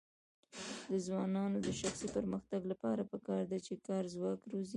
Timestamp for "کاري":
3.87-4.09